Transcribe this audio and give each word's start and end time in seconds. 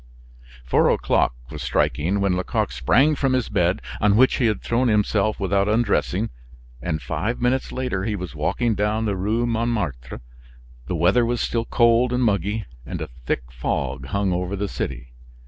Four 0.65 0.89
o'clock 0.89 1.35
was 1.51 1.61
striking 1.61 2.21
when 2.21 2.35
Lecoq 2.35 2.71
sprang 2.71 3.13
from 3.13 3.33
his 3.33 3.49
bed 3.49 3.83
on 3.99 4.15
which 4.15 4.37
he 4.37 4.47
had 4.47 4.63
thrown 4.63 4.87
himself 4.87 5.39
without 5.39 5.67
undressing; 5.67 6.31
and 6.81 7.03
five 7.03 7.39
minutes 7.39 7.71
later 7.71 8.03
he 8.05 8.15
was 8.15 8.33
walking 8.33 8.73
down 8.73 9.05
the 9.05 9.15
Rue 9.15 9.45
Montmartre. 9.45 10.21
The 10.87 10.95
weather 10.95 11.23
was 11.23 11.39
still 11.39 11.65
cold 11.65 12.11
and 12.13 12.23
muggy; 12.23 12.65
and 12.83 12.99
a 12.99 13.09
thick 13.27 13.51
fog 13.51 14.07
hung 14.07 14.33
over 14.33 14.55
the 14.55 14.67
city. 14.67 15.11